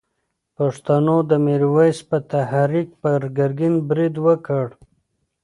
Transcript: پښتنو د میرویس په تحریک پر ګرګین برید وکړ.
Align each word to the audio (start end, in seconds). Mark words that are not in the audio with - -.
پښتنو 0.57 1.17
د 1.29 1.31
میرویس 1.45 1.97
په 2.09 2.17
تحریک 2.31 2.89
پر 3.01 3.21
ګرګین 3.37 3.73
برید 3.89 4.15
وکړ. 4.25 4.65